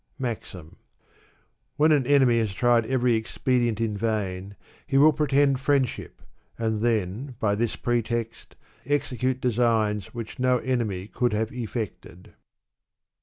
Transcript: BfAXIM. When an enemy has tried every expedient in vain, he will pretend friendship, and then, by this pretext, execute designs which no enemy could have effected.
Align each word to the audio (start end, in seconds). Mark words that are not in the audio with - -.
BfAXIM. 0.19 0.77
When 1.77 1.91
an 1.91 2.07
enemy 2.07 2.39
has 2.39 2.53
tried 2.55 2.87
every 2.87 3.13
expedient 3.13 3.79
in 3.79 3.95
vain, 3.95 4.55
he 4.87 4.97
will 4.97 5.13
pretend 5.13 5.59
friendship, 5.59 6.23
and 6.57 6.81
then, 6.81 7.35
by 7.39 7.53
this 7.53 7.75
pretext, 7.75 8.55
execute 8.87 9.39
designs 9.39 10.11
which 10.11 10.39
no 10.39 10.57
enemy 10.57 11.05
could 11.05 11.33
have 11.33 11.51
effected. 11.53 12.33